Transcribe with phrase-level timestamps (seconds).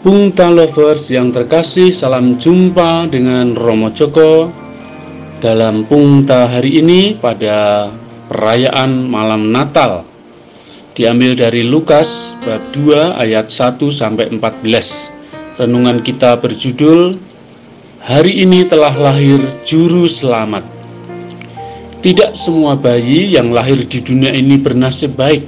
[0.00, 4.48] Pungta Lovers yang terkasih, salam jumpa dengan Romo Joko
[5.44, 7.92] dalam Pungta hari ini pada
[8.32, 10.08] perayaan malam Natal.
[10.96, 15.60] Diambil dari Lukas bab 2 ayat 1 sampai 14.
[15.60, 17.20] Renungan kita berjudul
[18.00, 19.36] Hari ini telah lahir
[19.68, 20.64] juru selamat.
[22.00, 25.44] Tidak semua bayi yang lahir di dunia ini bernasib baik.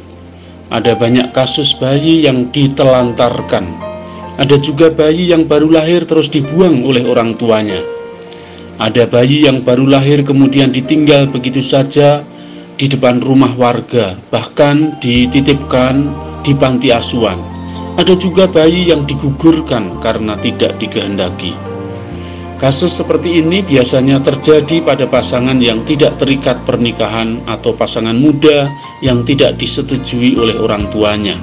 [0.68, 3.91] Ada banyak kasus bayi yang ditelantarkan
[4.42, 7.78] ada juga bayi yang baru lahir terus dibuang oleh orang tuanya.
[8.82, 12.26] Ada bayi yang baru lahir kemudian ditinggal begitu saja
[12.74, 16.10] di depan rumah warga, bahkan dititipkan
[16.42, 17.38] di panti asuhan.
[17.94, 21.54] Ada juga bayi yang digugurkan karena tidak dikehendaki.
[22.58, 28.66] Kasus seperti ini biasanya terjadi pada pasangan yang tidak terikat pernikahan atau pasangan muda
[29.06, 31.38] yang tidak disetujui oleh orang tuanya.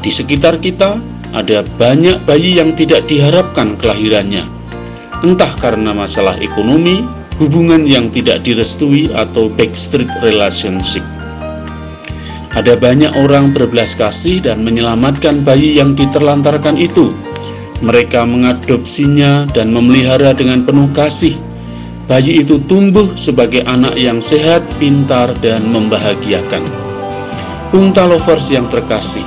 [0.00, 4.46] Di sekitar kita, ada banyak bayi yang tidak diharapkan kelahirannya,
[5.26, 7.02] entah karena masalah ekonomi,
[7.42, 11.02] hubungan yang tidak direstui, atau backstreet relationship.
[12.54, 17.10] Ada banyak orang berbelas kasih dan menyelamatkan bayi yang diterlantarkan itu.
[17.82, 21.34] Mereka mengadopsinya dan memelihara dengan penuh kasih.
[22.06, 26.62] Bayi itu tumbuh sebagai anak yang sehat, pintar, dan membahagiakan.
[27.74, 29.26] Unta lovers yang terkasih,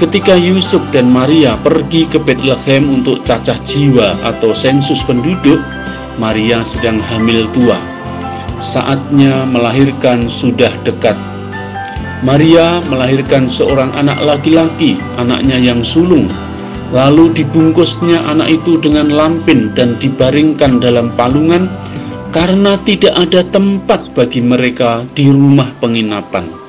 [0.00, 5.60] Ketika Yusuf dan Maria pergi ke Bethlehem untuk cacah jiwa atau sensus penduduk,
[6.16, 7.76] Maria sedang hamil tua.
[8.64, 11.12] Saatnya melahirkan sudah dekat.
[12.24, 16.24] Maria melahirkan seorang anak laki-laki, anaknya yang sulung.
[16.96, 21.68] Lalu dibungkusnya anak itu dengan lampin dan dibaringkan dalam palungan
[22.32, 26.59] karena tidak ada tempat bagi mereka di rumah penginapan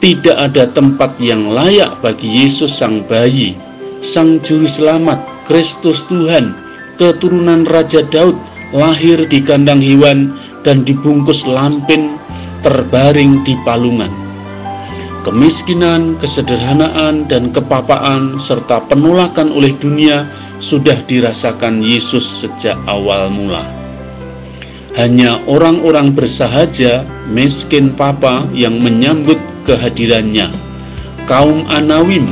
[0.00, 3.52] tidak ada tempat yang layak bagi Yesus sang bayi,
[4.00, 6.56] sang juru selamat, Kristus Tuhan,
[6.96, 8.34] keturunan Raja Daud,
[8.72, 10.32] lahir di kandang hewan
[10.64, 12.16] dan dibungkus lampin
[12.64, 14.10] terbaring di palungan.
[15.20, 20.24] Kemiskinan, kesederhanaan, dan kepapaan serta penolakan oleh dunia
[20.64, 23.79] sudah dirasakan Yesus sejak awal mula.
[25.00, 30.52] Hanya orang-orang bersahaja, miskin papa yang menyambut kehadirannya.
[31.24, 32.28] Kaum Anawim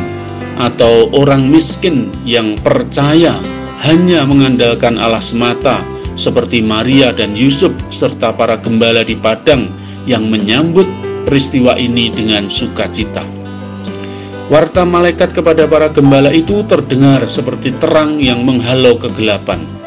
[0.60, 3.40] atau orang miskin yang percaya
[3.88, 5.80] hanya mengandalkan Allah semata
[6.12, 9.72] seperti Maria dan Yusuf serta para gembala di padang
[10.04, 10.84] yang menyambut
[11.24, 13.24] peristiwa ini dengan sukacita.
[14.52, 19.77] Warta malaikat kepada para gembala itu terdengar seperti terang yang menghalau kegelapan.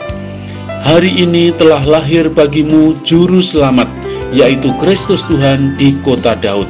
[0.81, 3.85] Hari ini telah lahir bagimu juru selamat,
[4.33, 6.65] yaitu Kristus Tuhan di kota Daud.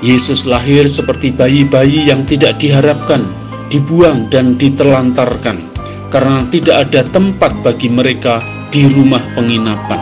[0.00, 3.20] Yesus lahir seperti bayi-bayi yang tidak diharapkan,
[3.68, 5.68] dibuang dan ditelantarkan,
[6.08, 8.40] karena tidak ada tempat bagi mereka
[8.72, 10.00] di rumah penginapan.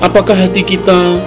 [0.00, 1.20] Apakah hati kita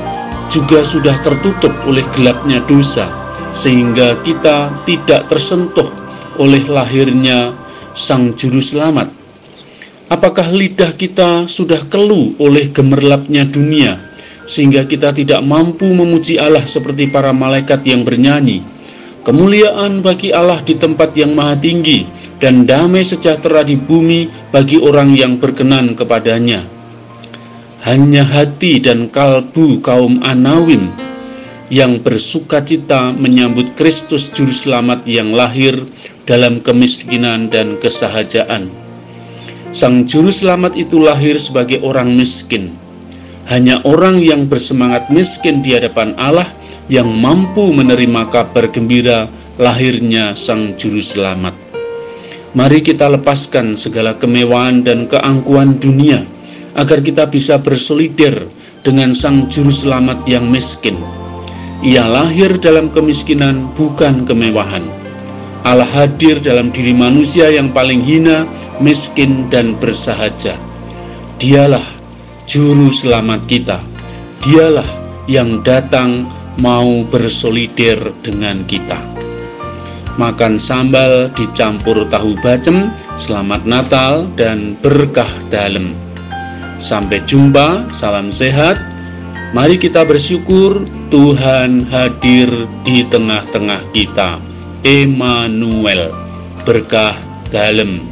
[0.49, 3.05] juga sudah tertutup oleh gelapnya dosa,
[3.53, 5.93] sehingga kita tidak tersentuh
[6.41, 7.53] oleh lahirnya
[7.93, 9.16] Sang Juru Selamat?
[10.07, 13.99] Apakah lidah kita sudah keluh oleh gemerlapnya dunia,
[14.47, 18.63] sehingga kita tidak mampu memuji Allah seperti para malaikat yang bernyanyi?
[19.27, 22.07] Kemuliaan bagi Allah di tempat yang maha tinggi,
[22.39, 26.63] dan damai sejahtera di bumi bagi orang yang berkenan kepadanya.
[27.83, 30.87] Hanya hati dan kalbu kaum Anawim
[31.67, 35.75] yang bersuka cita menyambut Kristus Juru Selamat yang lahir
[36.23, 38.86] dalam kemiskinan dan kesahajaan
[39.75, 42.71] Sang Juru Selamat itu lahir sebagai orang miskin.
[43.51, 46.47] Hanya orang yang bersemangat miskin di hadapan Allah
[46.87, 49.27] yang mampu menerima kabar gembira
[49.59, 51.51] lahirnya Sang Juru Selamat.
[52.55, 56.23] Mari kita lepaskan segala kemewahan dan keangkuhan dunia
[56.79, 58.47] agar kita bisa bersolider
[58.87, 60.95] dengan Sang Juru Selamat yang miskin.
[61.83, 65.06] Ia lahir dalam kemiskinan, bukan kemewahan
[65.67, 68.47] Allah hadir dalam diri manusia yang paling hina,
[68.79, 70.55] miskin, dan bersahaja.
[71.43, 71.83] Dialah
[72.47, 73.83] juru selamat kita.
[74.47, 74.87] Dialah
[75.27, 76.23] yang datang
[76.63, 78.95] mau bersolider dengan kita.
[80.15, 82.87] Makan sambal dicampur tahu bacem,
[83.19, 85.91] selamat Natal dan berkah dalam.
[86.79, 88.79] Sampai jumpa, salam sehat.
[89.51, 92.47] Mari kita bersyukur Tuhan hadir
[92.87, 94.56] di tengah-tengah kita.
[94.85, 96.13] Emmanuel
[96.63, 97.15] berkah
[97.49, 98.06] dalam